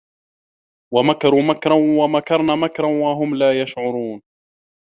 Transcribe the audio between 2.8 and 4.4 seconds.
وَهُم لا يَشعُرونَ